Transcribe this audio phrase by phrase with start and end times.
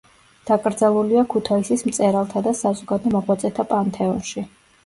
[0.49, 4.49] დაკრძალულია ქუთაისის მწერალთა და საზოგადო მოღვაწეთა პანთეონში.